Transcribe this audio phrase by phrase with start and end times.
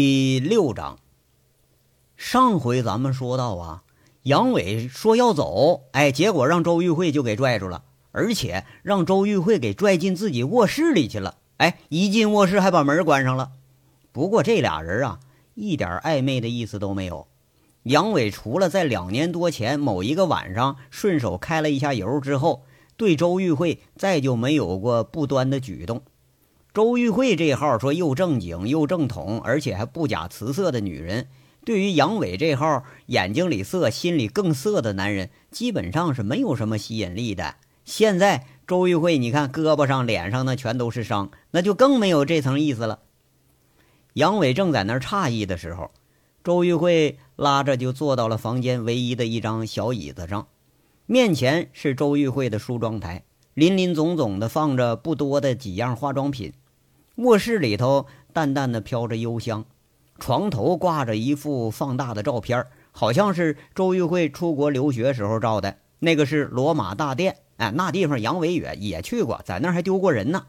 [0.00, 1.00] 第六章，
[2.16, 3.82] 上回咱们说到啊，
[4.22, 11.38] 杨伟说要走，哎，结果让周玉慧就给拽住了，而且让周玉慧给拽进自己卧室里去了。
[11.56, 13.50] 哎，一进卧室还把门关上了。
[14.12, 15.18] 不过这俩人啊，
[15.54, 17.26] 一点暧昧的意思都没有。
[17.82, 22.62] 杨伟除了在两年多前某一个晚上顺手开了一下油之后，
[22.96, 26.02] 对周玉慧再就没有过不端的举动。
[26.74, 31.26] 周玉慧这号说又正经又正统，而且还不假辞色的女人，
[31.64, 37.56] 对于杨伟这号眼睛里色、心里更色的男人，基本上是没有什么吸引力的。
[37.84, 43.00] 现在周玉慧，你看胳膊上、脸上那全都是伤，那就更没有这层意思了。
[44.12, 45.90] 杨伟正在那儿诧异的时候，
[46.44, 50.46] 周玉慧拉着就坐到了房间唯一的一张小椅子上，
[51.06, 56.52] 面前是周玉慧的梳妆台，林林总总的放着不多的几样化妆品。
[57.18, 59.64] 卧室里头淡淡的飘着幽香，
[60.20, 65.78] 床头挂着一幅放大的照片，好像是周玉慧出国留学时候照的。
[65.98, 70.46] 那个是罗马大殿，哎，那地方杨维远也去过，在那儿还丢过人呢。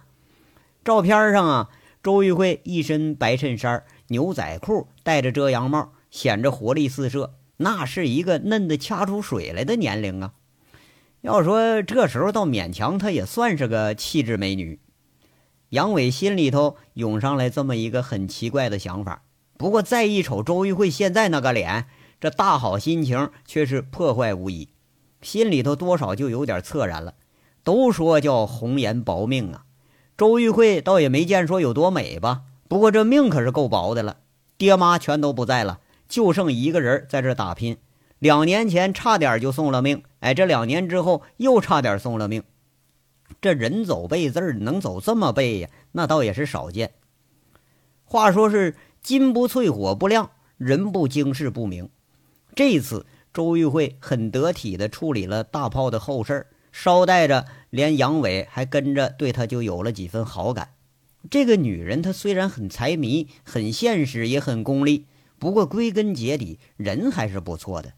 [0.84, 1.70] 照片上啊，
[2.04, 10.34] 周玉慧一身白衬衫、牛仔裤，戴着遮阳帽，显着活力四射，那是一个嫩的掐出水来的年龄啊。
[11.22, 14.80] 要说这时候倒勉强，她也算是个气质美女。
[15.70, 19.22] 杨伟心里头涌上来这么一个很奇怪的想法，
[19.58, 21.86] 不过再一瞅周玉慧现在那个脸，
[22.20, 24.70] 这大好心情却是破坏无疑，
[25.22, 27.14] 心里头多少就有点恻然了。
[27.64, 29.66] 都说叫红颜薄命啊，
[30.18, 34.18] 周玉慧倒也没见说有多美吧，不过这命可是够薄的了。
[34.58, 37.78] 爹妈全都不在了，就剩一个人在这打拼。
[38.18, 42.44] 两年前差点就送了命，哎，这两年之后又差点送了命。
[43.42, 45.70] 这人走背字，能走这么背呀？
[45.94, 46.92] 那倒也是少见。
[48.04, 51.90] 话说是金不淬火不亮，人不经世不明。
[52.56, 60.70] 这次周玉慧很得体的处理了大炮的后事，捎带着连杨伟还跟着对他就有了几分好感。
[61.30, 65.06] 这个女人她虽然很财迷、很现实，也很功利，
[65.38, 67.94] 不过归根结底人还是不错的。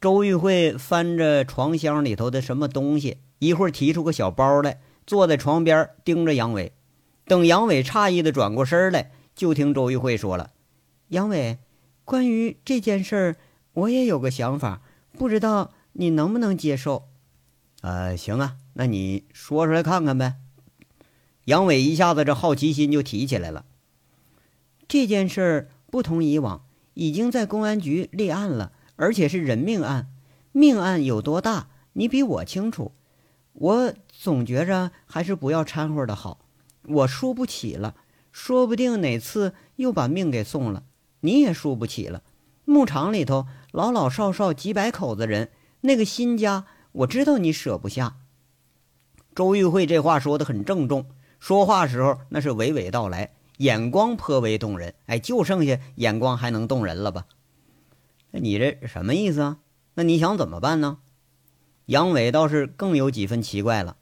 [0.00, 3.18] 周玉慧翻着床箱里头的什么东西。
[3.40, 6.72] 一会儿提出个小包来，坐在床边盯着杨伟。
[7.24, 10.52] 等杨伟诧异的转过身来，就听周玉慧说了
[11.08, 11.58] ：“杨伟，
[12.04, 13.36] 关于这件事儿，
[13.72, 14.82] 我也有个想法，
[15.18, 17.08] 不知道你能不能接受
[17.82, 20.34] ？”“呃，行啊，那你说出来看看呗。”
[21.46, 23.64] 杨伟一下子这好奇心就提起来了。
[24.86, 30.08] 这件事儿不同以往，已经在公安局立案了，而且是人命案。
[30.52, 32.92] 命案有多大，你比我清楚。
[33.60, 36.46] 我总觉着还是不要掺和的好，
[36.82, 37.94] 我输不起了，
[38.32, 40.84] 说不定哪次又把命给送了，
[41.20, 42.22] 你也输不起了。
[42.64, 45.50] 牧场里头老老少少几百口子人，
[45.82, 48.16] 那个新家我知道你舍不下。
[49.34, 51.04] 周玉慧这话说的很郑重，
[51.38, 54.94] 说话时候那是娓娓道来，眼光颇为动人。
[55.04, 57.26] 哎，就剩下眼光还能动人了吧？
[58.30, 59.58] 那你这什么意思啊？
[59.92, 61.00] 那你想怎么办呢？
[61.86, 63.96] 杨伟倒是更有几分奇怪了。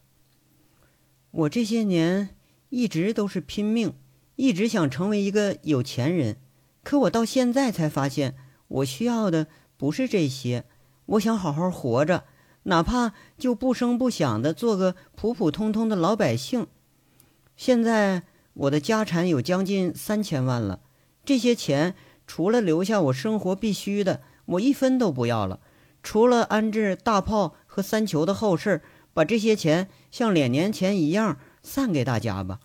[1.30, 2.36] 我这些年
[2.68, 3.94] 一直都是拼命，
[4.36, 6.36] 一直想成为一个有钱人，
[6.82, 8.34] 可我到现在才发现，
[8.68, 9.46] 我需要的
[9.76, 10.64] 不是这些。
[11.06, 12.24] 我想好好活着，
[12.64, 16.66] 哪怕就不声不响的做个普普通通的老百姓。
[17.56, 20.80] 现在我的家产有将近三千万了，
[21.24, 21.94] 这些钱
[22.26, 25.60] 除了留下我生活必须的，我一分都不要了。
[26.02, 28.82] 除了安置大炮和三球的后事，
[29.14, 32.58] 把这些钱像两年前一样散给大家吧。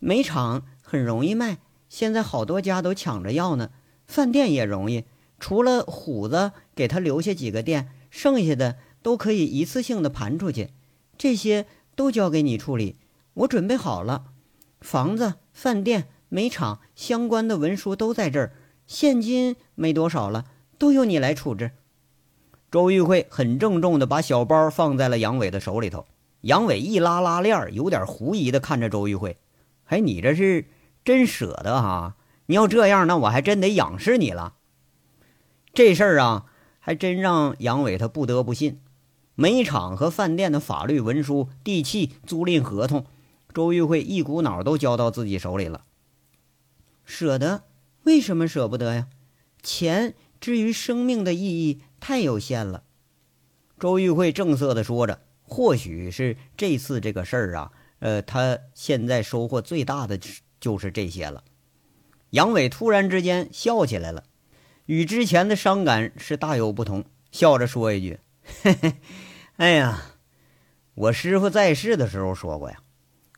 [0.00, 1.58] 煤厂很容易卖，
[1.88, 3.70] 现在好多家都抢着要呢。
[4.08, 5.04] 饭店也容易，
[5.38, 10.70] 除了虎子给他留下几个店，剩下的都可以一次性的盘出去。
[11.16, 12.96] 这些都交给你处理，
[13.34, 14.24] 我准备好了。
[14.80, 18.52] 房子、饭店、煤厂相关的文书都在这儿，
[18.88, 20.46] 现金没多少了，
[20.78, 21.70] 都由你来处置。
[22.70, 26.06] 周玉慧很郑重地把小包放在了杨伟的手里头。
[26.42, 29.38] 杨伟一拉拉链，有点狐疑地看着周玉慧
[29.88, 30.66] ：“哎，你这是
[31.04, 32.16] 真舍得哈？
[32.46, 34.54] 你要这样，那我还真得仰视你了。”
[35.74, 36.44] 这事儿啊，
[36.78, 38.80] 还真让杨伟他不得不信。
[39.34, 43.06] 煤厂和饭店的法律文书、地契、租赁合同，
[43.54, 45.84] 周玉慧一股脑都交到自己手里了。
[47.04, 47.62] 舍得？
[48.04, 49.06] 为什么舍不得呀？
[49.62, 51.80] 钱至于生命的意义。
[52.00, 52.84] 太有限了，
[53.78, 60.18] 周玉慧正色的说着：“或许是这次这个事儿啊，呃，他现在收获最大的
[60.60, 61.44] 就是这些了。”
[62.30, 64.24] 杨伟突然之间笑起来了，
[64.86, 68.20] 与之前的伤感是大有不同，笑着说一句
[68.62, 68.94] ：“嘿嘿，
[69.56, 70.02] 哎呀，
[70.94, 72.78] 我师傅在世的时候说过呀，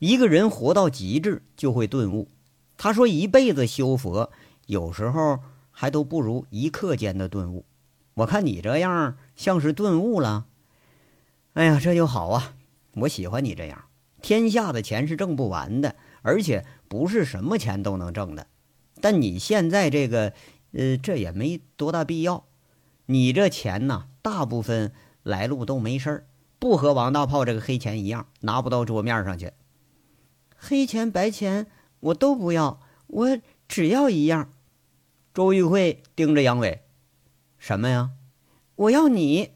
[0.00, 2.28] 一个人活到极致就会顿悟。
[2.76, 4.32] 他说一辈子修佛，
[4.66, 5.38] 有时候
[5.70, 7.64] 还都不如一刻间的顿悟。
[8.14, 10.46] 我看你这样像是顿悟了。
[11.54, 12.54] 哎呀，这就好啊，
[12.94, 13.84] 我喜欢你这样。
[14.22, 18.46] 天下的钱是挣不完的。”而且不是什么钱都能挣的，
[19.00, 20.34] 但你现在这个，
[20.72, 22.44] 呃，这也没多大必要。
[23.06, 24.92] 你这钱呢，大部分
[25.22, 26.26] 来路都没事儿，
[26.58, 29.52] 不和王大炮这个黑钱一样，拿不到桌面上去。
[30.58, 31.68] 黑钱白钱
[32.00, 34.52] 我都不要，我只要一样。
[35.32, 36.82] 周玉慧盯着杨伟，
[37.60, 38.10] 什么呀？
[38.74, 39.50] 我要你。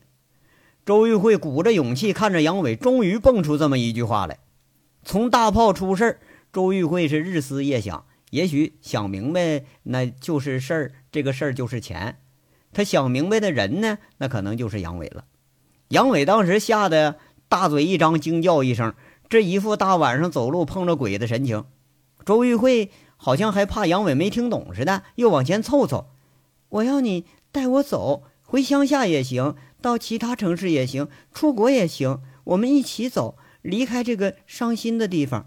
[0.84, 4.40] 周玉慧鼓着勇气看着杨伟，终于蹦出这么一句话来：
[5.02, 6.20] 从大炮出事儿。
[6.52, 12.18] 周玉慧是日思夜想，也许想明白那就是事儿，这个事儿就是钱。
[12.74, 15.24] 他想明白的人呢，那可能就是杨伟了。
[15.88, 17.16] 杨伟当时吓得
[17.48, 18.94] 大嘴一张，惊叫一声，
[19.30, 21.64] 这一副大晚上走路碰着鬼的神情。
[22.26, 26.10] 周玉慧好像还怕杨伟没听懂似的，又往前凑凑
[26.68, 27.24] ：“我要你
[27.54, 35.46] 带我走，回乡下也行，到其他城市也行，出国也行，我们一起走，离开这个伤心的地方。”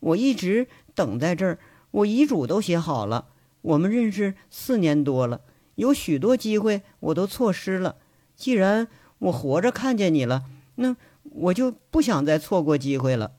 [0.00, 1.58] 我一直等在这儿，
[1.92, 3.28] 我遗嘱都写好了。
[3.62, 5.40] 我们认识四年多了，
[5.76, 7.96] 有许多机会我都错失了。
[8.36, 8.88] 既然
[9.20, 10.44] 我活着看见你了，
[10.74, 13.32] 那我就不想再错过机会了。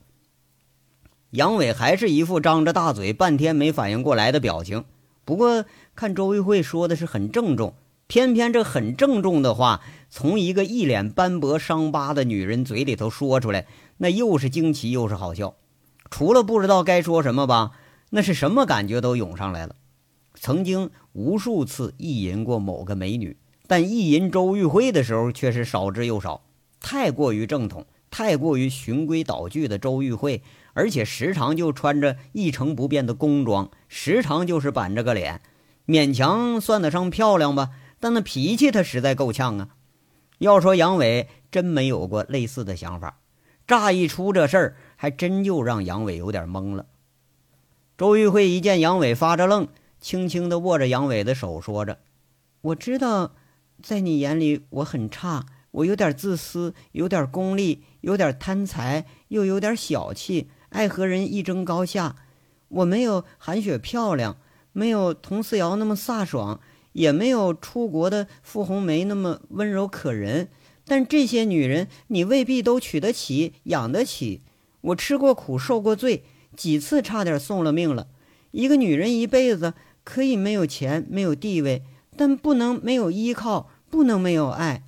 [1.30, 4.84] 杨伟还是一副张着大嘴，半天没反应过来的表情。
[5.24, 5.64] 不过
[5.94, 7.74] 看周玉慧说的是很郑重，
[8.08, 13.66] 偏偏这很郑重的话从一个一脸斑驳伤疤的女人嘴里头说出来，
[13.98, 15.54] 那又是惊奇又是好笑。
[16.10, 17.72] 除了不知道该说什么吧，
[18.10, 19.76] 那是什么感觉都涌上来了。
[20.34, 26.40] 曾经无数次意淫过某个美女，但意淫周玉慧的时候却是少之又少。
[26.80, 35.42] 太过于正统、太过于循规蹈矩的周玉慧，而且时常就穿着一成不变的工装，时常就是板着个脸，
[35.86, 37.68] 勉强算得上漂亮吧。
[38.00, 39.68] 但那脾气他实在够呛啊。
[40.38, 43.20] 要说杨伟真没有过类似的想法，
[43.66, 44.76] 乍一出这事儿。
[45.00, 46.86] 还真就让杨伟有点懵了。
[47.96, 49.68] 周玉慧一见杨伟发着愣，
[50.00, 52.00] 轻轻地握着杨伟的手，说着
[52.62, 53.36] ：“我知道，
[53.80, 62.16] 在你眼里我很差，我有点自私，有点功利，有点贪财，又有点小气，爱和人一争高下。
[62.66, 64.36] 我没有韩雪漂亮，
[64.72, 66.60] 没有佟思瑶那么飒爽，
[66.98, 70.48] 也没有出国的傅红梅那么温柔可人。
[70.84, 74.40] 但这些女人，你未必都娶得起，养得起。”
[74.80, 76.24] 我吃过苦，受过罪，
[76.56, 78.08] 几次差点送了命了。
[78.50, 81.82] 一个女人一辈子可以没有钱，没有地位，
[82.16, 84.82] 但不能没有依靠，不能没有爱。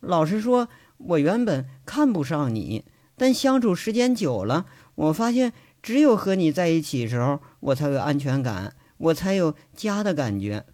[0.00, 0.68] 老实说，
[0.98, 2.84] 我原本看不上你，
[3.16, 5.52] 但相处时间久了，我发现
[5.82, 10.64] 只有和你在一起时候，我才有安全感，我才有家的感觉。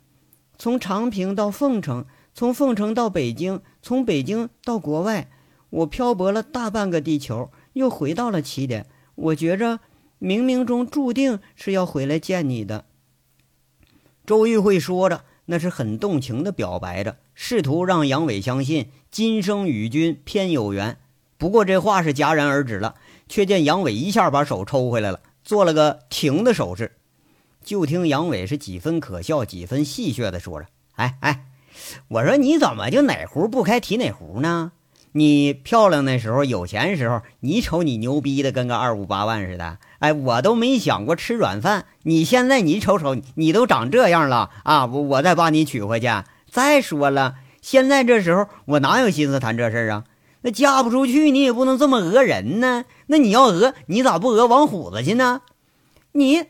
[0.57, 5.29] 从长平到凤城，从凤城到北京，从北京到国外，
[5.71, 7.51] 我漂泊了大半个地球。
[7.75, 8.87] 又回到了起点，
[9.17, 9.81] 我觉着
[10.21, 12.85] 冥冥中注定是要回来见你的。
[14.25, 20.99] 周玉慧说着，那是很动情的表白着，试图让杨伟相信今生与君偏有缘。
[21.37, 22.95] 不过这话是戛然而止了，
[23.29, 26.97] 却见杨伟一下把手抽回来了，做了个停的手势。
[27.65, 31.47] 就听杨伟是几分可笑，几分戏谑的说着：“哎哎，
[32.09, 34.73] 我说你怎么就哪壶不开提哪壶呢？”
[35.17, 41.87] 你漂亮的时候，有钱时候，你瞅你牛逼的跟个二五八万似的，哎，我都没想过吃软饭。
[42.03, 44.87] 你现在你瞅瞅，你都长这样了啊！
[44.87, 46.09] 我我再把你娶回去。
[46.51, 50.05] 再说了，现在这时候我哪有心思谈这事儿啊？
[50.43, 52.85] 那嫁不出去，你也不能这么讹人呢。
[53.07, 55.43] 那你要讹，你咋不讹王虎子去呢？
[56.11, 56.43] 你，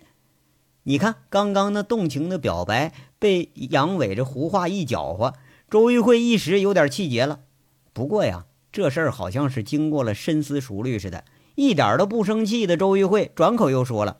[0.84, 5.34] 你看刚刚那动情的表白被杨伟这胡话一搅和，
[5.68, 7.40] 周玉慧一时有点气结了。
[7.92, 8.46] 不过呀。
[8.74, 11.24] 这事儿好像是经过了深思熟虑似的，
[11.54, 14.16] 一点都不生气的周玉慧转口又说了：“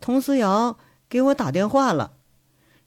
[0.00, 0.78] 佟思瑶
[1.08, 2.12] 给我打电话了。”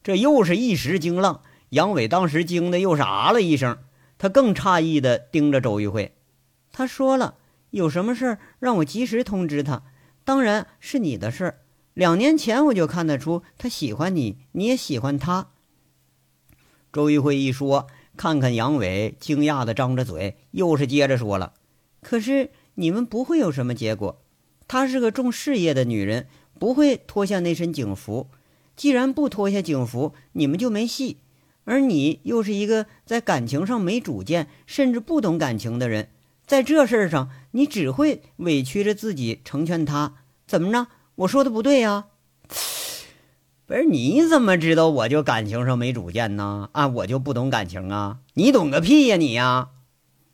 [0.01, 1.41] 这又是一时惊浪。
[1.71, 3.79] 杨伟当时惊的又是啊了一声，
[4.17, 6.15] 他更诧异的盯着周玉慧。
[6.71, 7.35] 他说了，
[7.71, 9.83] 有什么事儿让我及时通知他，
[10.23, 11.59] 当然是你的事儿。
[11.93, 15.49] 两年前我就看得出他喜欢你，你也喜欢他。
[16.91, 17.87] 周玉慧一说。
[18.15, 21.53] 看看杨伟，惊讶的张着嘴，又是接着说了
[21.99, 24.21] ：“可是你们不会有什么结果。
[24.67, 26.27] 她是个重事业的女人，
[26.59, 28.29] 不会脱下那身警服。
[28.75, 31.17] 既然不脱下警服，你们就没戏。
[31.63, 36.09] 而你又是一个在感情上没主见，甚至不懂感情的人，
[36.45, 40.17] 在这事儿上，你只会委屈着自己成全他。
[40.45, 40.85] 怎么着？
[41.15, 42.05] 我说的不对呀？
[43.67, 46.69] 不是你怎么知道我就感情上没主见呢？
[46.73, 48.17] 啊，我就不懂感情啊？
[48.33, 49.69] 你懂个屁呀你呀！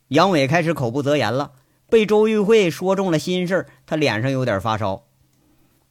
[0.07, 1.51] 杨伟开始口不择言了，
[1.89, 5.03] 被周玉慧说中了心事他脸上有点发烧。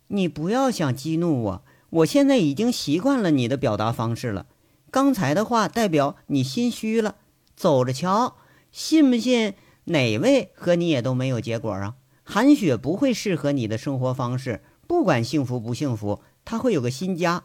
[0.09, 4.47] 你不要想激怒我，我现在已经习惯了你的表达方式了。
[4.90, 7.16] 刚才的话代表你心虚了，
[7.54, 8.37] 走着瞧，
[8.73, 9.52] 信不信
[9.85, 11.95] 哪位和你也都没有结果啊？
[12.25, 17.45] 韩雪不会适合你的生活方式，不管幸福不幸福，他会有个新家。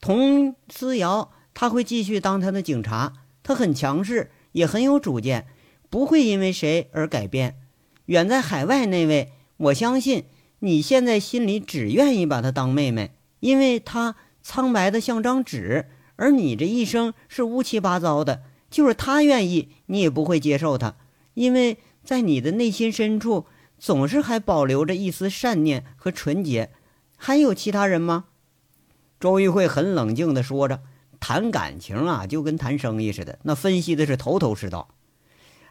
[0.00, 3.12] 童思瑶他会继续当他的警察，
[3.42, 5.46] 他很强势，也很有主见，
[5.90, 7.56] 不会因为谁而改变。
[8.06, 10.24] 远在海外那位，我相信
[10.60, 13.10] 你现在心里只愿意把她当妹妹，
[13.40, 15.86] 因为她苍白的像张纸。
[16.16, 20.94] 而你这一生是乌七八糟的，就是他愿意，你也不会接受他，
[21.34, 23.46] 因为在你的内心深处，
[23.80, 26.70] 总是还保留着一丝善念和纯洁。
[27.16, 28.26] 还有其他人吗？
[29.18, 30.82] 周玉慧很冷静地说着
[31.18, 34.88] ：“谈感情啊，就跟谈生意似的，那分析的是头头是道。”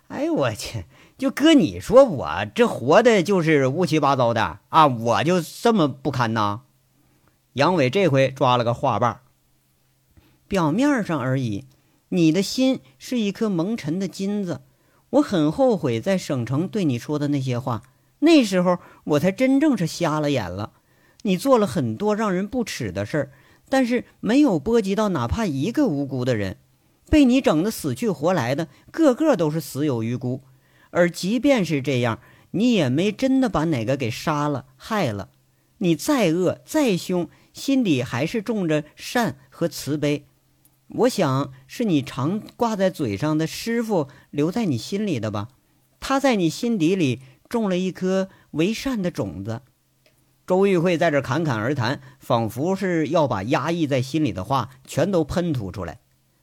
[0.10, 0.86] 哎呦我去！
[1.20, 6.62] 就搁你说我这活的就是乌七八糟的啊，我就这么不堪呐？
[7.54, 9.22] 杨伟这回抓了个话把。
[10.48, 11.66] 表面上而已，
[12.10, 14.62] 你的心是一颗蒙尘的金子。
[15.12, 17.84] 我很后悔在省城对你说的那些话，
[18.19, 20.73] 那时候我才真正是瞎了眼了。
[21.23, 23.31] 你做了很多让人不齿的事儿，
[23.67, 26.57] 但是没有波及到哪怕一个无辜的人。
[27.09, 30.43] 被你整得死去活来的，个个都是死有余辜。
[30.91, 32.19] 而即便是这样，
[32.51, 35.29] 你也没真的把哪个给杀了、害了。
[35.79, 40.25] 你再恶再凶，心里还是种着善和慈悲。
[40.89, 45.49] 我想是你常挂在嘴上的师傅留在你心里的吧？
[45.99, 49.63] 他在你心底里种了一颗为善的种子。
[50.46, 56.00] 周玉慧在这侃侃而谈，仿佛是要把压抑在心里的话全都喷吐出来。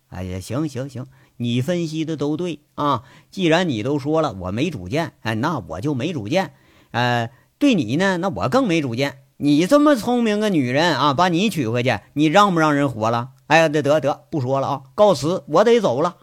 [0.09, 3.03] 哎呀，行行行，你分析的都对啊！
[3.31, 6.55] 既然你都说了我没主见，哎，那我就没主见。
[6.93, 9.19] 呃，对你呢，那我更没主见。
[9.39, 13.31] 你这么聪明个女人啊，把你娶回去，你让不让人活了？
[13.49, 16.19] 哎呀，得得得，不说了啊，告辞，我得走了。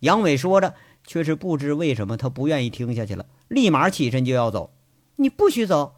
[0.00, 0.74] 杨伟说着，
[1.06, 4.74] 却是不知为什么他不愿意听下去了，立马起身就要走。
[5.16, 5.94] 你不许走！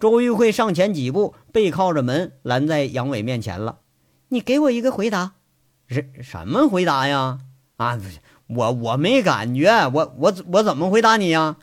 [0.00, 3.80] 周玉慧上前几步，背靠着门拦在杨伟面前了。
[4.28, 5.34] 你给我一个回答。
[5.86, 7.38] 什什么回答呀？
[7.76, 8.00] 啊，
[8.48, 11.58] 我我没感觉，我我我怎么回答你呀？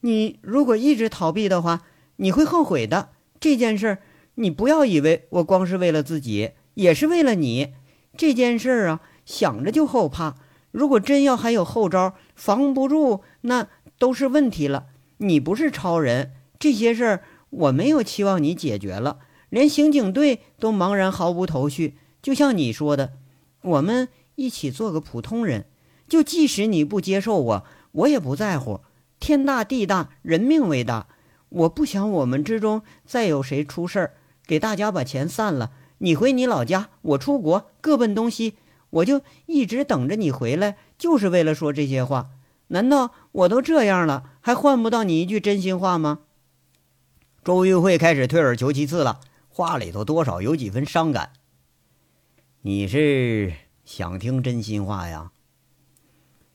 [0.00, 1.82] 你如果一直逃避的话，
[2.16, 3.10] 你会后悔的。
[3.40, 3.98] 这件事儿，
[4.36, 6.52] 你不要以为我光是为了自己。
[6.74, 7.74] 也是为了你
[8.16, 10.36] 这件事儿啊，想着就后怕。
[10.70, 13.66] 如果真要还有后招，防不住，那
[13.98, 14.86] 都是问题了。
[15.18, 19.18] 你不是超人，这些事儿我没有期望你解决了，
[19.50, 21.98] 连刑警队都茫然毫无头绪。
[22.22, 23.14] 就像你说的，
[23.62, 25.66] 我们一起做个普通人，
[26.08, 28.80] 就即使你不接受我，我也不在乎。
[29.20, 31.08] 天大地大，人命为大，
[31.48, 34.12] 我不想我们之中再有谁出事儿，
[34.46, 35.72] 给大家把钱散了。
[35.98, 38.54] 你回你老家，我出国，各奔东西，
[38.90, 42.30] 我就一直等着你回来，就是为了说这些话。
[42.68, 46.20] 难道我都这样了，还换不到你一句真心话吗？
[47.44, 51.32] 周玉慧开始退而求其次了，话里头多少有几分伤感。
[52.62, 55.32] 你是想听真心话呀？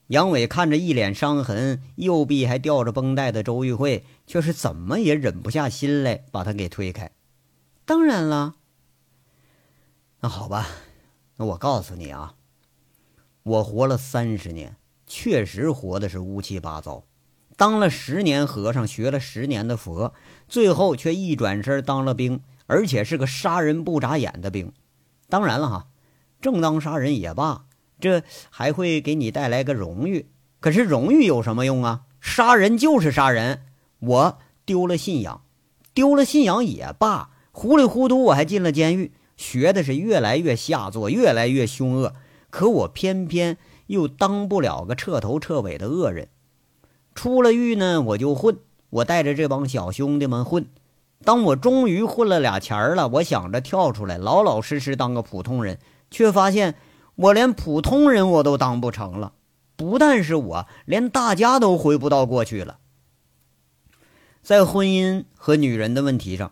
[0.07, 7.09] 杨伟看着一脸伤痕、右臂还吊着绷带的周玉慧，却是怎么也忍不下心来把他给推开。
[7.85, 8.55] 当然了。
[10.19, 10.67] 那好吧，
[11.37, 12.35] 那我告诉你啊，
[13.41, 14.75] 我活了三十年，
[15.15, 17.03] 确实活的是乌七八糟，
[17.55, 20.11] 当了十年和尚，学了十年的佛，
[20.47, 24.73] 最后却一转身当了兵，而且是个杀人不眨眼的兵。
[25.29, 25.85] 当然了哈，
[26.41, 27.65] 正当杀人也罢，
[27.99, 30.25] 这还会给你带来个荣誉。
[30.59, 32.05] 可是荣誉有什么用啊？
[32.19, 33.61] 杀人就是杀人，
[33.99, 35.43] 我丢了信仰，
[35.93, 39.11] 丢了信仰也罢，糊里糊涂我还进了监狱。
[39.37, 42.15] 学的是越来越下作，越来越凶恶，
[42.49, 46.29] 可我偏偏又当不了个彻头彻尾的恶人。
[47.15, 48.57] 出了狱呢，我就混，
[48.89, 50.65] 我带着这帮小兄弟们混。
[51.23, 55.79] 当我终于混了俩钱儿了，我想着跳出来，老老实实当个普通人，
[56.11, 56.75] 却发现
[57.15, 59.33] 我连普通人我都当不成了。
[59.75, 62.77] 不但是我，连大家都回不到过去了。
[64.41, 66.51] 在婚姻和女人的问题上。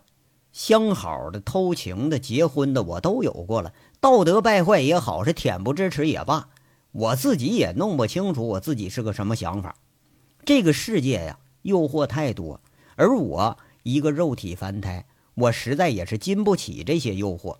[0.53, 3.71] 相好的、偷情的、结婚的，我都有过了。
[4.01, 6.50] 道德败坏也好，是恬不知耻也罢，
[6.91, 9.75] 我自己也弄不清楚我自己是个什么想法。
[10.43, 12.60] 这个世界呀，诱惑太多，
[12.95, 15.05] 而我一个肉体凡胎，
[15.36, 17.57] 我实在也是经不起这些诱惑。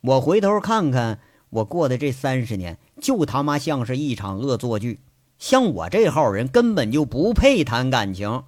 [0.00, 1.20] 我回头看看
[1.50, 5.00] 我过的这三十年，就他妈像是一场恶作剧。
[5.38, 8.44] 像我这号人根本就不配谈感情。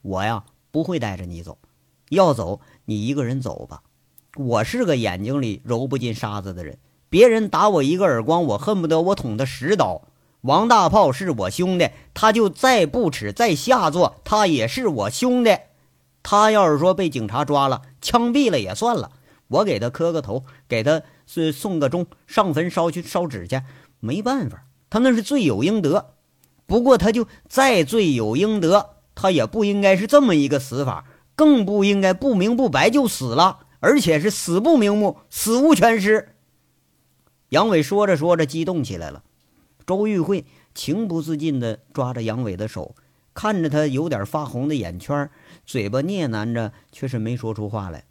[0.00, 1.58] 我呀，不会带着你走，
[2.08, 3.82] 要走你一个人走吧。
[4.36, 10.02] 我是个眼睛里揉不进沙子的人，别人打我一个耳光，我恨不得我捅他十刀。
[10.42, 15.56] 王大炮是我兄弟，他就再不耻再下作，他也是我兄弟。
[16.22, 19.12] 他要是说被警察抓了，枪毙了也算了，
[19.48, 23.62] 我给他磕个头，给他是送个钟，上坟烧去烧纸去，
[24.00, 26.12] 没办法，他那是罪有应得。
[26.66, 31.04] 不过他就再罪有应得，他也不应该是这么一个死法，
[31.36, 36.33] 更不应该不明不白就死了，而且是死不瞑目，死无全尸。
[37.50, 39.22] 杨伟说着说着激动起来了。
[39.86, 42.94] 周玉慧情不自禁地抓着杨伟的手，
[43.34, 45.30] 看着他有点发红的眼圈，
[45.66, 48.06] 嘴巴嗫喃着，却是没说出话来。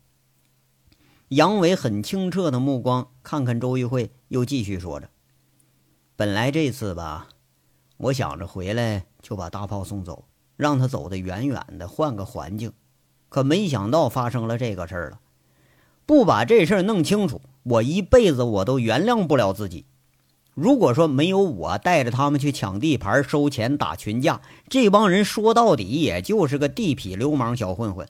[1.30, 5.10] 杨伟很清澈的目光看看周玉慧，又继续说着
[6.16, 7.30] ：“本来这次吧，
[7.98, 10.26] 我想着回来就把大炮送走，
[10.56, 12.72] 让他走得远远的，换个环境。
[13.30, 15.20] 可没想到发生了这个事儿了。
[16.06, 19.86] 不把这事儿弄清楚，我一辈子我都原谅不了自己。”
[20.56, 28.08] 如果说没有我带着他们去抢地盘、收钱、打群架，这帮人说到底也就是个地痞流氓、小混混。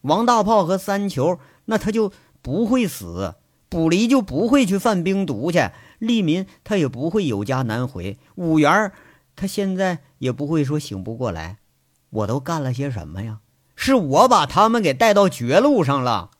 [0.00, 3.34] 王大炮和三球，那他就不会死；
[3.68, 8.90] 卜离就不会去贩冰毒去；利民他也不会有家难回；五元
[9.36, 11.58] 他现在也不会说醒不过来。
[12.08, 13.40] 我都干了些什么呀？
[13.76, 16.30] 是我把他们给带到绝路上了。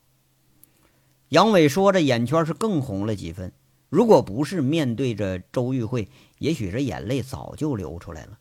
[1.31, 3.53] 杨伟说着，眼圈是更红了几分。
[3.91, 8.38] 如果不是面对着周玉慧，也许这眼泪早就流出来了。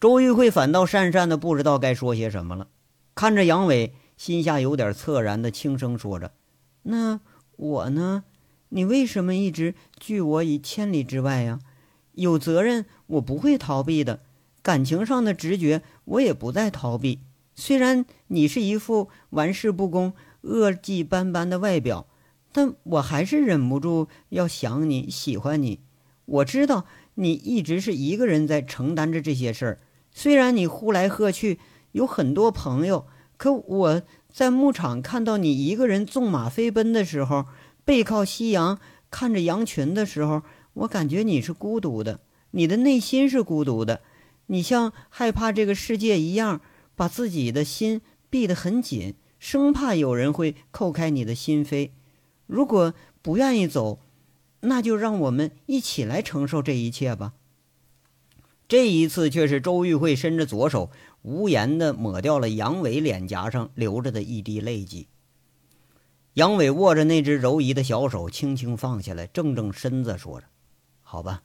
[0.00, 2.68] 周玉慧反倒讪讪的，不知道该说些什么了。
[3.14, 6.32] 看着杨伟，心下有点恻然的，轻声说着
[6.84, 7.20] ：“那
[7.56, 8.24] 我呢？
[8.70, 11.60] 你为什么一直拒我以千里之外呀？
[12.12, 14.20] 有责任我不会逃避的，
[14.62, 17.20] 感情上的直觉我也不再逃避。
[17.54, 20.12] 虽然你是一副玩世不恭、
[20.44, 22.06] 恶迹斑斑的外表。”
[22.52, 25.80] 但我还是忍不住要想你喜欢你。
[26.24, 29.78] 我知道你一直是一个人在承担着这些事儿，
[30.12, 31.58] 虽然你呼来喝去
[31.90, 34.02] 有很多朋友，可我
[34.32, 37.46] 在牧场看到你一个人纵马飞奔的时候，
[37.84, 38.78] 背靠夕阳
[39.10, 40.42] 看着羊群的时候，
[40.74, 42.20] 我感觉你是孤独的，
[42.52, 44.00] 你的内心是孤独的，
[44.46, 46.60] 你像害怕这个世界一样，
[46.94, 51.90] 把自己的心闭得很紧，生怕有人会扣开你的心扉。
[52.46, 54.00] 如果不愿意走，
[54.60, 57.34] 那就让我们一起来承受这一切吧。
[58.66, 65.08] 这一次却是周玉慧伸着左手，无言的抹掉了杨伟脸颊上流着的一滴泪迹。
[66.32, 70.46] 杨伟握着那只柔仪的小手，轻轻放下来，正正身子，说着
[71.04, 71.42] ：“好吧，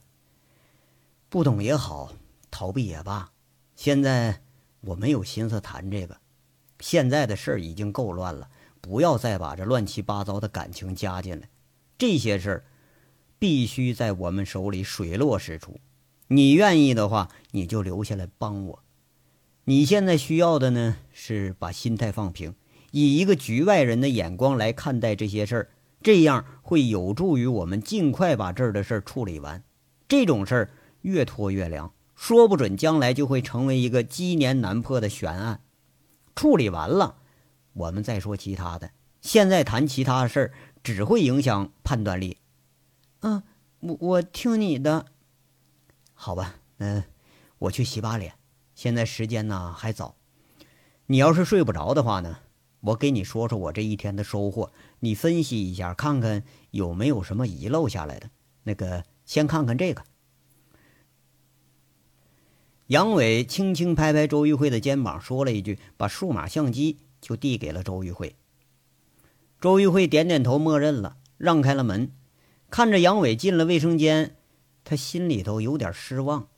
[1.28, 2.14] 不懂也好，
[2.50, 3.30] 逃避也罢。
[3.76, 4.40] 现在
[4.80, 6.16] 我没有心思谈这个，
[6.80, 8.48] 现在的事儿已经够乱了。”
[8.82, 11.50] 不要再把这乱七八糟的感情加进来，
[11.98, 12.64] 这些事儿
[13.38, 15.78] 必须在我们手里水落石出。
[16.28, 18.82] 你愿意的话，你就留下来帮我。
[19.64, 22.54] 你现在需要的呢，是把心态放平，
[22.90, 25.68] 以一个局外人的眼光来看待这些事儿，
[26.02, 29.62] 这样会有助于我们尽快把这儿的事儿处理完。
[30.08, 30.70] 这种事儿
[31.02, 35.60] 越拖越凉，说不准将来就会成为一个积年难破的悬案。
[36.34, 37.16] 处理完了。
[37.72, 38.90] 我们再说其他的，
[39.20, 42.38] 现在谈其他事儿只会影响判断力。
[43.20, 43.42] 嗯，
[43.80, 45.06] 我我听你的。
[46.14, 47.04] 好吧，嗯，
[47.58, 48.34] 我去洗把脸。
[48.74, 50.16] 现在时间呢还早，
[51.06, 52.38] 你要是睡不着的话呢，
[52.80, 58.30] 我给你说说我这一天的收获，你分析一下，看看有没有什么遗漏下来的。
[58.62, 60.02] 那个，先看看这个。
[62.90, 68.34] 杨伟轻轻拍拍周玉慧的肩膀，说了一句：“把数码相机。”就递给了周玉慧。
[69.60, 72.10] 周玉慧点点头，默认了，让开了门，
[72.68, 74.34] 看着杨伟进了卫生间，
[74.82, 76.48] 他心里头有点失望。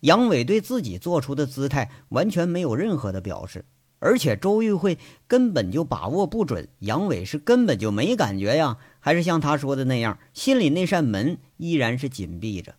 [0.00, 3.64] 杨伟对自己做出的姿态完全没有任何的表示，
[3.98, 12.74] 而且周玉慧根本就把握不准，杨伟是根本就没感觉呀，还是像他说的那样，心里那扇门依然是紧闭着。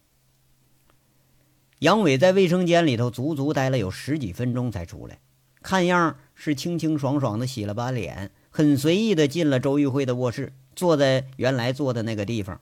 [1.79, 5.19] 杨伟在卫生间里头足足待了有十几分钟才出来，
[5.61, 6.17] 看样。
[6.41, 12.61] 是清清爽爽的洗了把脸，很随意的进了周玉慧的卧室，坐在原来坐的那个地方。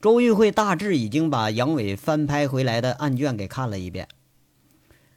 [0.00, 4.08] 周玉慧大致已经把杨伟翻拍回来的案卷给看了一遍，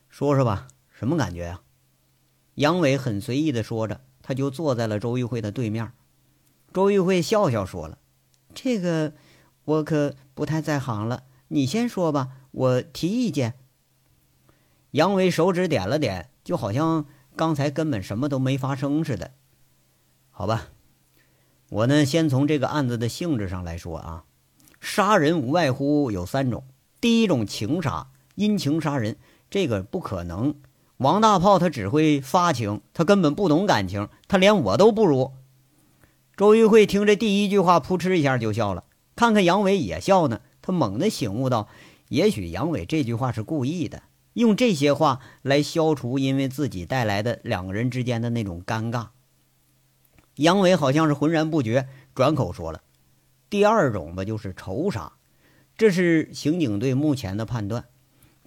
[0.07, 1.61] 说说吧，什么感觉呀？
[2.53, 5.91] 杨伟很随意的说着，他就坐在了周玉慧的对面。
[6.71, 7.97] 周玉慧笑笑说了
[8.53, 9.13] ：“这个
[9.65, 12.27] 我可不太在行了，你先说吧，
[12.59, 13.53] 我提意见。”
[14.91, 19.31] 杨伟手指点了点，就好像刚才根本什么都没发生似的。
[20.29, 20.67] 好吧，
[21.69, 24.23] 我呢，先从这个案子的性质上来说啊，
[24.81, 26.63] 杀人无外乎有三种：
[26.99, 29.17] 第一种情杀，因情杀人，
[29.49, 30.55] 这个不可能。
[30.97, 35.31] 王大炮他只会发情，他根本不懂感情，他连我都不如。
[36.35, 38.83] 周玉慧听这第一句话，扑哧一下就笑了。
[39.15, 41.69] 看看杨伟也笑呢，他猛地醒悟到，
[42.09, 49.07] 也许杨伟这句话是故意的，用这些话来消除因为自己带来的两个人之间的那种尴尬。
[50.35, 52.81] 杨伟好像是浑然不觉，转口说了
[53.49, 55.13] ：“第二种吧，就是仇杀，
[55.77, 57.85] 这是刑警队目前的判断。”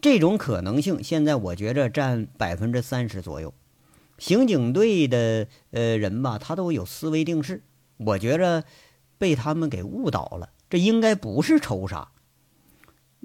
[0.01, 3.55] 这种可能性，现在我觉着占百分之三十左右。
[4.19, 7.63] 刑警队的呃人吧，他都有思维定式，
[7.99, 8.65] 我觉着
[9.19, 10.51] 被他们给误导了。
[10.69, 12.09] 这应该不是仇杀，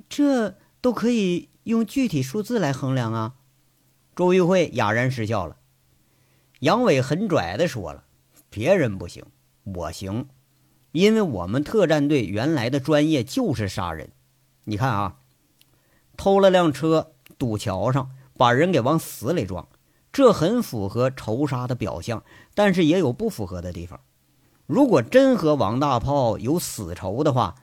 [0.10, 3.36] 这都可以用具体数字来衡量啊。
[4.16, 5.58] 周玉慧哑然失笑了。
[6.60, 8.06] 杨伟很拽的说了
[8.50, 9.24] ：“别人不行，
[9.64, 10.28] 我行，
[10.92, 14.12] 因为我们特战队原来的专业就是杀人。
[14.64, 15.18] 你看啊。”
[16.18, 19.68] 偷了辆车，堵桥上，把人给往死里撞，
[20.12, 22.24] 这很符合仇杀的表象，
[22.56, 24.00] 但是也有不符合的地方。
[24.66, 27.54] 如果真和王大炮有死仇的话，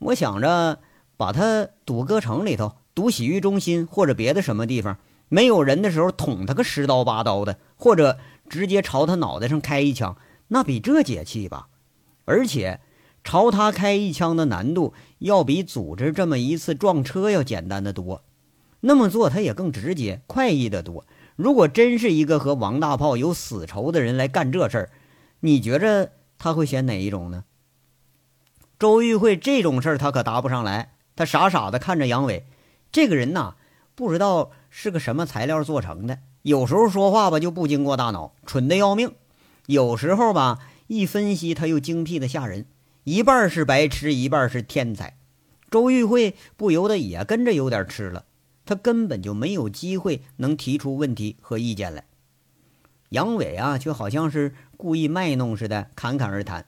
[0.00, 0.80] 我想着
[1.20, 4.96] 把他堵歌城里头，堵洗浴中心或者别的什么地方，
[5.28, 10.16] 没有人的时候捅他个十刀八刀的，或者直接朝他脑袋上开一枪，
[10.48, 11.68] 那比这解气吧。
[12.24, 12.80] 而且。
[13.22, 18.24] 朝他开一枪的难度要比组织这么一次撞车要简单的多，
[18.80, 21.04] 那么做他也更直接、快意的多。
[21.36, 24.90] 如果真是一个和王大炮有死仇的人来干这事儿，
[25.40, 27.44] 你觉着他会选哪一种呢？
[28.78, 32.46] 周玉慧这种事儿他可答不上来，他傻傻的看着杨伟，
[32.90, 33.56] 这个人呐，
[33.94, 39.10] 不知道是个什么材料做成的，有时候说话吧就不经过大脑，蠢的要命；
[39.66, 42.66] 有时候吧一分析他又精辟的吓人。
[43.04, 45.16] 一半是白痴，一半是天才。
[45.70, 48.24] 周玉慧不由得也跟着有点吃了，
[48.66, 52.04] 他根本就没有机会能提出问题和意见来。
[53.10, 56.66] 杨伟啊，却好像是故意卖弄似的，侃侃而谈。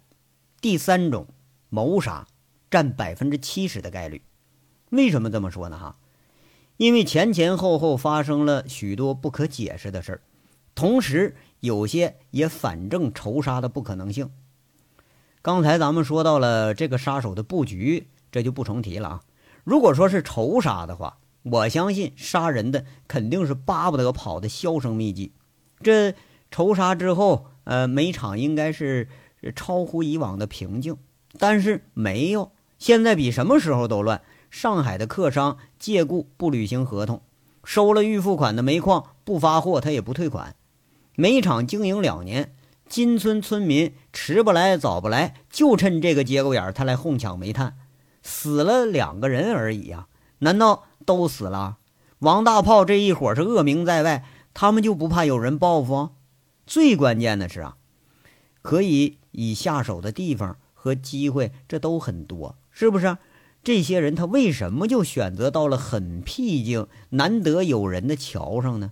[0.60, 1.26] 第三种，
[1.68, 2.26] 谋杀，
[2.70, 4.22] 占百分之七十的概率。
[4.92, 5.78] 为什么这么说呢？
[5.78, 5.96] 哈，
[6.76, 10.20] 因为前前后后发生了许多不可解释的事儿，
[10.74, 14.30] 同时有些也反证仇杀的不可能性。
[15.40, 19.22] 刚才咱们说到了这个杀手的布局，这就不重提了啊。
[19.64, 25.32] 如果说是仇杀的话，我相信杀人的肯定是巴不得跑的销声匿迹。
[25.82, 26.14] 这
[26.50, 29.08] 仇杀之后，呃，每场应该是
[29.56, 30.98] 超乎以往的平静，
[31.38, 32.52] 但是没有。
[32.78, 34.20] 现在比什么时候都乱。
[34.52, 37.22] 上海的客商借故不履行合同，
[37.64, 40.54] 收了预付款的煤矿不发货，他也不退款。
[41.16, 42.54] 煤厂经营两年。
[42.86, 47.78] 金村村民迟不来早不来，就趁这个节骨眼他来哄抢煤炭，
[48.22, 50.08] 死了两个人而已呀！
[50.40, 51.78] 难道都死了？
[52.18, 56.10] 王大炮这一伙是恶名在外，他们就不怕有人报复？
[56.66, 57.78] 最关键的是啊，
[58.60, 63.16] 可以以下手的地方和机会，这都很多，是不是？
[63.64, 68.90] 这些人他为什么就选择到了很僻静、难得有人的桥上呢？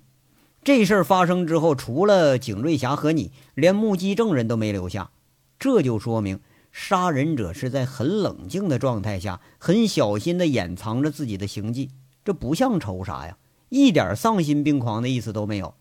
[0.62, 5.10] 这事儿发生之后，除了景瑞霞和你，连目击证人都没留下，
[5.58, 6.38] 这就说明
[6.70, 11.90] 杀人者是在很冷静的状态下，很小心地掩藏着自己的行迹。
[12.24, 13.38] 这不像仇杀呀，
[13.70, 15.74] 一点丧心病狂的意思都没有。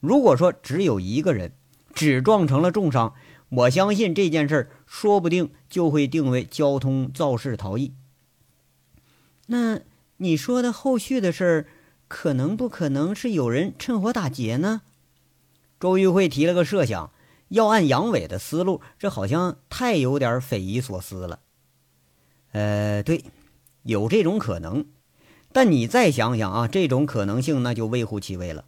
[0.00, 1.52] 如果说只有一个人，
[1.92, 3.12] 只撞成了重伤，
[3.50, 7.92] 我相信这件事儿说不定就会定为交通肇事逃逸。
[9.46, 9.80] 那
[10.18, 11.66] 你说的后续的事儿？
[12.06, 14.82] 可能不可能是有人趁火打劫呢？
[15.80, 17.10] 周玉慧提了个设想，
[17.48, 21.40] 要按杨伟的思路，这好像太有点匪夷所思了。
[22.52, 23.24] 呃，对，
[23.82, 24.86] 有这种可能，
[25.52, 28.66] 但你再想想啊，这种可能性那就微乎其微了。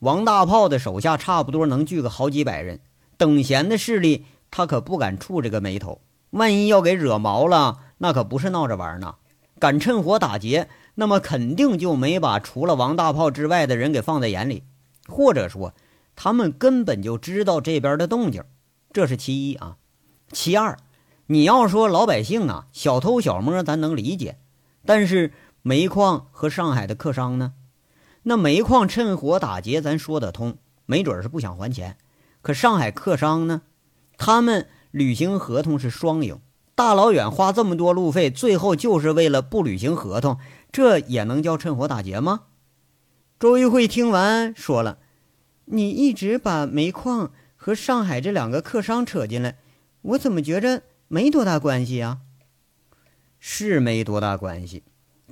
[0.00, 2.80] 王大炮的手下差不多能聚个好几百人，
[3.16, 9.14] 等闲的势力他可不敢触这个眉头，万一要给惹毛了，那可不是闹着玩呢。
[9.58, 10.68] 敢趁火打劫。
[10.96, 14.62] 那么肯定就没把除了王大炮之外的人给放在眼里，
[15.08, 15.74] 或者说，
[16.14, 18.44] 他们根本就知道这边的动静，
[18.92, 19.76] 这是其一啊。
[20.30, 20.78] 其二，
[21.26, 24.38] 你要说老百姓啊，小偷小摸咱能理解，
[24.86, 27.54] 但是煤矿和上海的客商呢？
[28.22, 31.96] 那煤矿趁火打劫，咱说得通，没准是不想还钱。
[32.40, 33.62] 可上海客商呢？
[34.16, 36.38] 他们履行合同是双赢，
[36.74, 40.38] 大老远花这么多路费，最后就是为了不履行合同，
[40.72, 42.42] 这也能叫趁火打劫吗？
[43.38, 44.98] 周玉慧听完说了
[45.66, 49.58] ：“你一直把煤矿和上海这两个客商扯进来，
[50.02, 52.18] 我怎么觉着没多大关系啊？
[53.38, 54.82] 是没多大关系。”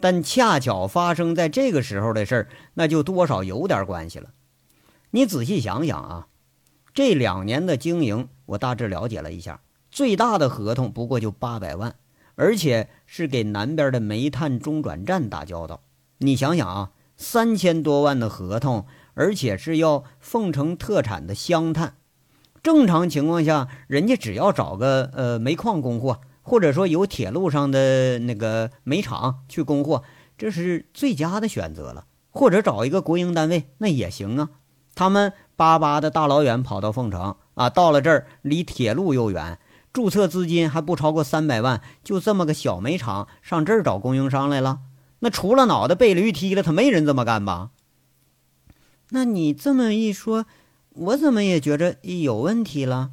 [0.00, 4.31] 但恰巧发生在这个时候的事儿，那就多少有点关系了。
[5.11, 6.28] 你仔细想想啊，
[6.94, 9.61] 这两年的经营，我大致了解了一下，
[9.92, 11.94] 最大的合同不过就八百万，
[12.35, 15.83] 而且是给南边的煤炭中转站打交道。
[16.18, 21.94] 你想想啊，三千多万的合同，而且是要凤城特产的香炭。
[22.62, 26.22] 正常情况下，人家只要找个呃煤矿供货。
[26.44, 30.02] 或者说有铁路上的那个煤厂去供货，
[30.37, 32.07] 这是最佳的选择了。
[32.31, 34.48] 或者找一个国营单位那也行啊。
[34.96, 39.61] 他们巴巴的大老远跑到凤城啊，到了这儿离铁路又远，
[39.92, 44.81] 注册资金还不超过三百万，就这么个小煤厂上这儿找供应商来了。
[45.20, 47.70] 那除了脑袋被驴踢了，他没人这么干吧？
[49.11, 50.46] 那你这么一说，
[50.90, 53.11] 我怎么也觉着有问题了？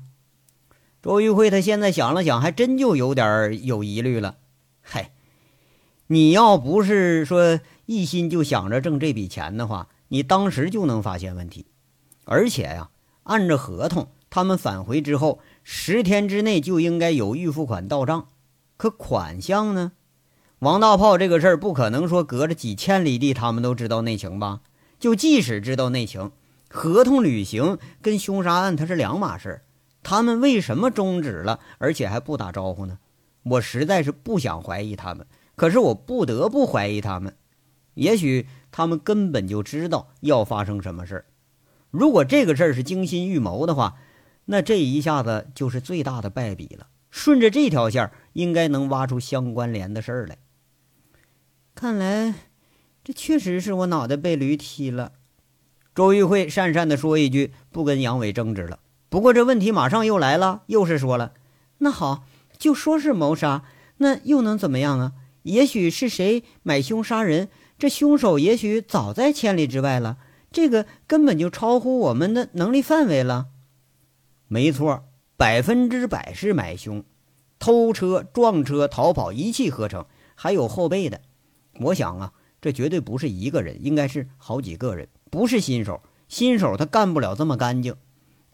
[1.02, 4.38] 周玉慧他现在想了想，还真就有点有疑虑了。
[4.82, 5.12] 嗨，
[6.08, 11.66] 你要不是说一心就想着挣这笔钱的话，你当时就能发现问题。
[12.26, 12.90] 而且呀，
[13.24, 15.40] 按照合同，他们返回之后
[15.72, 18.30] 十天之内就应该有预付款到账。
[18.76, 19.92] 可款项呢？
[20.58, 24.62] 王大炮这个事儿不可能说隔着几千里地他们都知道内情吧？
[25.00, 26.32] 就即使知道内情，
[26.72, 29.62] 合同履行跟凶杀案它是两码事儿。
[30.02, 32.98] 他们为什么终止了，而且还不打招呼呢？
[33.44, 37.36] 我实在是不想怀疑他们，可是我不得不怀疑他们。
[37.94, 41.26] 也许他们根本就知道要发生什么事儿。
[41.92, 43.98] 如果这个事儿是精心预谋的话，
[44.52, 46.88] 那这一下子就是最大的败笔了。
[47.12, 50.38] 顺着这条线，应该能挖出相关联的事儿来。
[51.76, 52.34] 看来，
[53.04, 55.12] 这确实是我脑袋被驴踢了。
[55.94, 58.80] 周玉慧讪讪地说一句，不跟杨伟争执了。
[59.10, 61.34] 不过这问题马上又来了，又是说了，
[61.80, 62.24] 那好，
[62.58, 63.64] 就说是谋杀，
[63.98, 65.14] 那又能怎么样啊？
[65.44, 70.18] 也许是谁买凶杀人，这凶手也许早在千里之外了，
[70.52, 73.48] 这个根本就超乎我们的能力范围了。
[74.52, 75.04] 没错，
[75.38, 77.04] 百分之百是买凶，
[77.60, 81.22] 偷车、撞车、逃跑一气呵成，还有后背的。
[81.82, 87.96] 我想啊，这绝对不是一个人，应该是好几个人，不是新手，新手他干不了这么干净。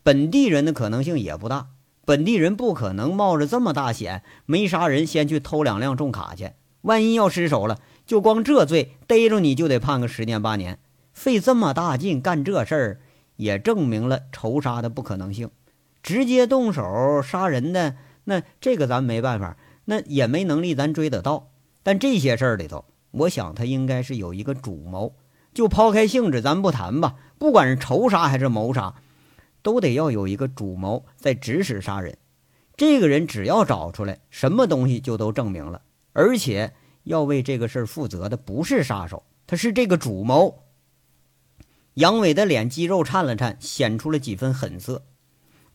[0.04, 1.70] 本地人的可能性也不大，
[2.04, 6.52] 本地人不可能冒着这么大险没杀人先去偷两辆重卡去。
[6.82, 10.78] 万一要失手了，就光这罪逮着你就得判个十年八年。
[11.14, 13.02] 费这么大劲干这事儿，
[13.38, 15.50] 也证明了仇杀的不可能性。
[16.06, 21.50] 直接动手杀人的，那这个咱没办法，那也没能力咱追得到。
[21.82, 25.16] 但这些事儿里头，我想他应该是有一个主谋。
[25.52, 28.94] 就抛开性质咱不谈吧，不管是仇杀还是谋杀。
[29.64, 32.16] 都得要有一个主谋在指使杀人，
[32.78, 35.82] 这个人只要找出来，什么东西就都证明了。
[36.14, 40.60] 而且要为这个事儿负责的不是杀手，他是这个主谋。
[41.96, 45.02] 杨伟的脸肌肉颤了颤，显出了几分狠色。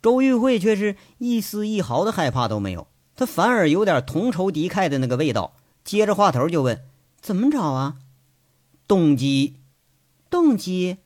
[0.02, 5.54] 周玉慧却是一丝一毫的害怕都没有，他反而有点同仇敌忾的那个味道。
[5.84, 6.84] 接着话头就问
[7.20, 7.96] ：“怎么找啊？
[8.86, 9.56] 动机？
[10.28, 10.98] 动机？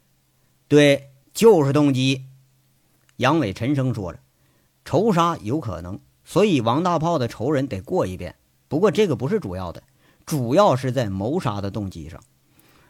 [0.69, 2.25] 对，就是动机。”
[3.19, 4.19] 杨伟沉声说着
[4.85, 8.35] ：“仇杀有可能，所以王大炮的仇人得过一遍。
[8.69, 9.83] 不过这个不是主要的，
[10.27, 12.21] 主要是在谋杀的动机上。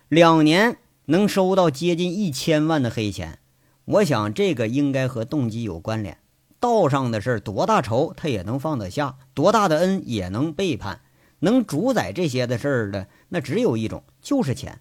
[0.08, 3.38] 两年能收到接近一千万的黑钱，
[3.84, 6.18] 我想这个应该和动机有关联。
[6.60, 11.00] 道上的事儿多大仇他也能放得下，多大的恩也能背叛。
[11.40, 14.80] 能主宰这些的事儿的，那只有一种，就是钱。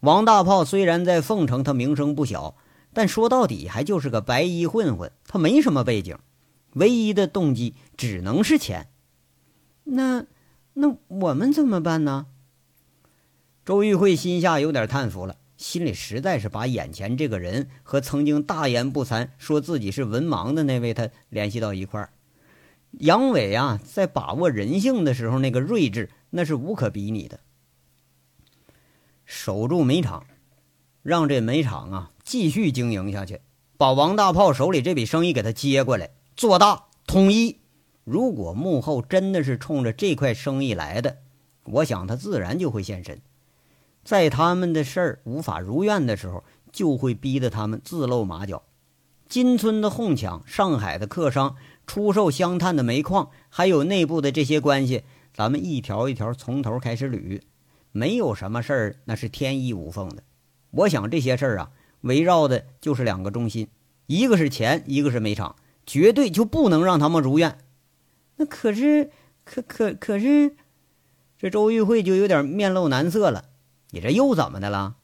[0.00, 2.56] 王大炮虽然在凤城他名声不小。”
[2.90, 6.18] 但说到底，还就是个白衣混混，他没什么背景，
[6.72, 8.88] 唯一的动机只能是钱。
[9.84, 10.24] 那，
[10.72, 12.26] 那我们怎么办呢？
[13.64, 22.10] 周玉慧心下有点叹服了，心里实在是把眼前这个人和曾经大言不惭说自己是文盲的那位他联系到一块儿。
[22.92, 27.40] 杨伟啊，在把握人性的时候，那个睿智那是无可比拟的。
[29.26, 30.24] 守住煤场，
[31.02, 32.12] 让这煤场啊。
[32.24, 33.40] 继续经营下去，
[33.76, 37.58] 把王大炮手里这笔生意给他接过来，做大统一。
[38.04, 41.18] 如果幕后真的是冲着这块生意来的，
[41.64, 43.20] 我想他自然就会现身。
[44.08, 46.42] 在他们的事儿无法如愿的时候，
[46.72, 48.62] 就会逼得他们自露马脚。
[49.28, 57.42] 金村的哄抢，上海的客商出售香炭的煤矿，还有内部的这些关系，咱们一条一条从头开始捋。
[57.92, 60.22] 没有什么事儿那是天衣无缝的。
[60.70, 63.68] 我想这些事儿啊，围绕的就是两个中心，
[64.06, 67.58] 一个是钱，一个是煤厂，绝对就不能让他们如愿。
[68.36, 69.10] 那可是，
[69.44, 70.56] 可可可是，
[71.38, 73.44] 这周玉慧就有点面露难色了。
[73.90, 74.96] 你这又怎么的了？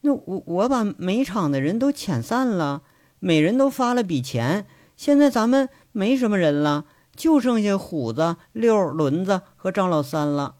[0.00, 2.82] 那我我把煤厂的人都遣散了，
[3.18, 6.84] 每人都发了笔钱，现在咱们没什么人了，
[7.16, 10.54] 就剩下虎子、六、轮子和张老三了。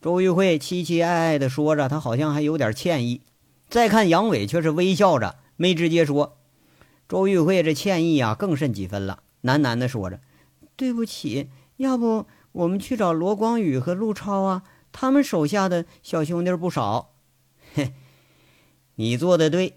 [0.00, 3.22] 周玉慧凄凄哀哀的说着，他好像还有点歉意。
[3.68, 6.38] 再看杨伟，却是微笑着，没直接说。
[7.08, 10.20] 周玉慧这歉意啊，更甚几分了，喃喃的说着。
[10.76, 14.62] 对不起，要不我们去找罗光宇和陆超啊？
[15.00, 17.10] 他们手下的小兄弟不少。
[17.72, 17.92] 嘿，
[18.96, 19.74] 你做的对，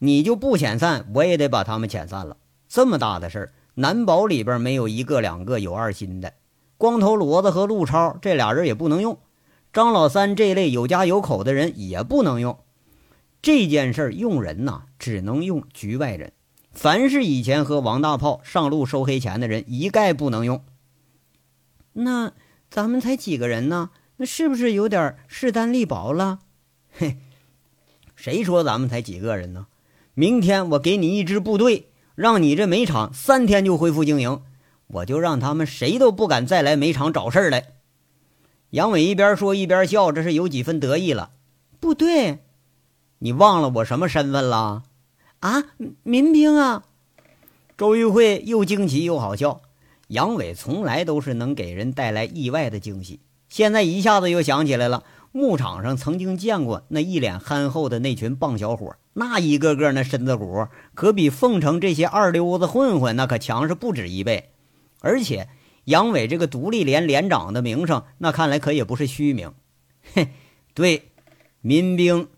[0.00, 2.36] 你就不遣散，我也得把他们遣散了。
[2.66, 6.32] 这么大的事儿，难保里边没有一个两个有二心的。
[6.76, 9.20] 光头骡子和陆超这俩人也不能用，
[9.72, 12.58] 张老三这类有家有口的人也不能用。
[13.40, 16.32] 这件事儿用人呐，只能用局外人。
[16.72, 20.64] 凡是以前和王大炮上路收黑钱的人，一概不能用。
[21.92, 22.32] 那
[22.68, 23.90] 咱们才几个人呢？
[24.18, 26.40] 那是不是有点势单力薄了？
[26.92, 27.18] 嘿，
[28.14, 29.66] 谁说咱们才几个人呢？
[30.14, 34.40] 明天我给你一支部队，让你这煤厂三天就恢复经营，
[34.86, 37.74] 我就让他们谁都不敢再来煤厂找事儿来。
[38.70, 41.32] 杨伟一边说一边笑，这是有几分得意了。
[41.78, 42.38] 部队，
[43.18, 44.84] 你忘了我什么身份了？
[45.40, 45.64] 啊，
[46.02, 46.84] 民兵啊！
[47.76, 49.60] 周玉慧又惊奇又好笑。
[50.08, 55.04] 杨伟从来都是能给人带来意外的惊喜，现在一下子又想起来了。
[55.32, 64.48] 牧场上曾经见过那一脸憨厚的那群棒小伙，那一个个那身子骨可比凤城这些二流子混混那可强是不止一倍。
[65.00, 65.48] 而且
[65.84, 69.52] 杨伟这个独立连连长的名声，那看来可也不是虚名。
[70.14, 70.28] 嘿，
[70.72, 71.10] 对，
[71.60, 72.28] 民兵。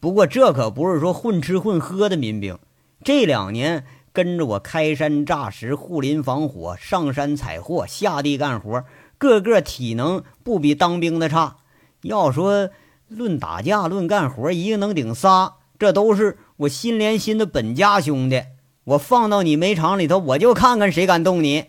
[0.00, 2.58] 不过这可不是说混吃混喝的民兵，
[3.04, 8.84] 这两年跟着我开山炸石、护林防火、上山采货、下地干活，
[9.18, 11.58] 个个体能不比当兵的差。
[12.02, 12.70] 要说
[13.08, 18.44] 论打架、论干活，一个能顶仨，这都是我心连心的本家兄弟。
[18.84, 21.66] 我放到你煤厂里头，我就看看谁敢动你。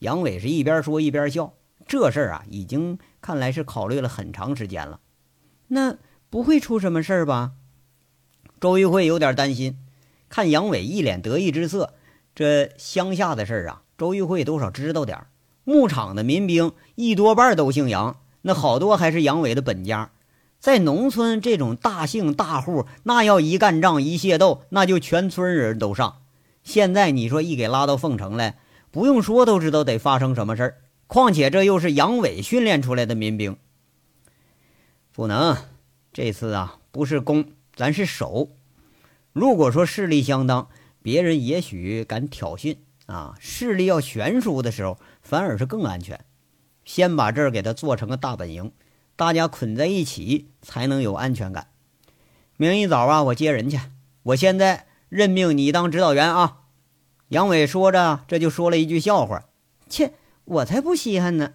[0.00, 1.54] 杨伟是一边说一边笑，
[1.86, 5.00] 这事儿啊，已经看来是考虑了很长时间了。
[5.68, 5.96] 那。
[6.28, 7.52] 不会出什么事儿吧？
[8.60, 9.78] 周玉慧有点担心，
[10.28, 11.94] 看杨伟一脸得意之色，
[12.34, 15.28] 这乡下的事儿啊，周玉慧多少知道点儿。
[15.66, 20.12] 牧场的民兵一多半都姓杨，那好多还是杨伟的本家。
[20.60, 26.18] 在农村，这种大姓大户，那要一干仗一械斗，那就全村人都上。
[26.62, 28.58] 现在你说一给拉到凤城来，
[28.92, 30.76] 不用说都知道得发生什么事儿。
[31.08, 33.56] 况且这又是杨伟训练出来的民兵，
[35.12, 35.56] 不能。
[36.12, 38.50] 这次啊，不是攻，咱是守。
[39.32, 40.68] 如果说势力相当，
[41.02, 43.34] 别人也许敢挑衅啊。
[43.38, 46.24] 势力要悬殊的时候，反而是更安全。
[46.84, 48.72] 先把这儿给他做成个大本营，
[49.16, 51.66] 大家捆在一起才能有安全感。
[52.56, 53.78] 明一早啊，我接人去。
[54.22, 56.62] 我现在任命你当指导员啊。
[57.28, 59.46] 杨伟说着，这就说了一句笑话
[59.90, 60.12] ：“切，
[60.44, 61.54] 我才不稀罕呢。”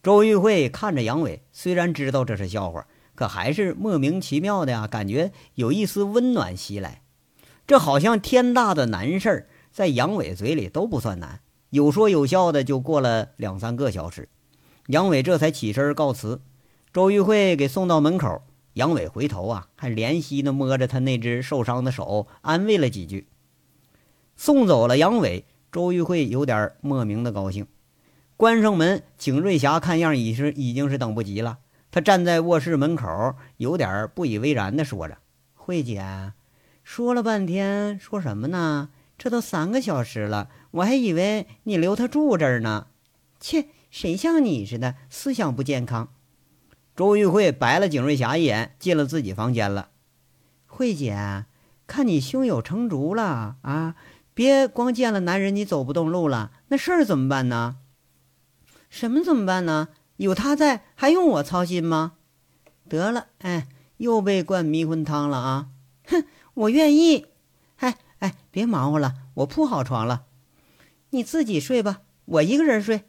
[0.00, 2.86] 周玉慧看着杨伟，虽然知道这是笑话。
[3.16, 7.02] 可还是莫名其妙的呀，感觉有一丝温暖袭来。
[7.66, 11.40] 这好像天大的难事儿，在杨伟嘴里都不算难。
[11.70, 14.28] 有说有笑的，就过了两三个小时，
[14.88, 16.40] 杨伟这才起身告辞。
[16.92, 23.28] 周玉慧给送到门口，杨伟回头啊，还怜惜的摸着他那只受伤的手，安慰了几句。
[24.34, 27.68] 送走了杨伟，周玉慧有点莫名的高兴。
[28.36, 31.58] 关上门，景瑞霞看样已是已经是等不及了。
[31.92, 35.18] 他站在卧室门口，有点不以为然的说着
[35.54, 36.32] ：“慧姐，
[36.82, 38.88] 说了半天，说什么呢？
[39.18, 42.86] 这都三个小时了，我还以为你留他住这儿呢。
[43.38, 46.08] 切，谁像你似的，思想不健康。”
[46.96, 49.88] 周玉慧白了景瑞霞一眼，进了自己房间了。
[50.66, 51.46] 慧姐，
[51.86, 53.94] 看你胸有成竹了啊，
[54.34, 57.78] 别光见了男人你走不动路了，那事儿怎么办呢？
[58.90, 59.88] 什么怎么办呢？
[60.16, 62.12] 有他在，还用我操心吗？
[62.88, 65.68] 得了，哎，又被灌迷魂汤了啊！
[66.06, 67.26] 哼，我愿意。
[67.76, 70.24] 哎哎，别忙活了，我铺好床了。
[71.10, 73.02] 你自己睡吧，我一个人睡。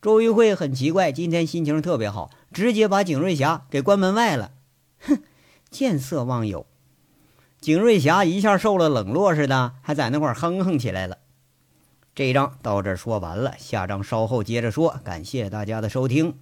[0.00, 4.52] 周玉慧很奇怪，今天心情特别好，直接把景瑞霞给关门外了。
[5.00, 5.22] 哼，
[5.70, 6.66] 见色忘友。
[7.60, 11.18] 景瑞霞一下受了冷落似的，还在那块哼哼起来了。
[12.14, 15.00] 这一章到这说完了，下章稍后接着说。
[15.02, 16.34] 感谢大家的收听。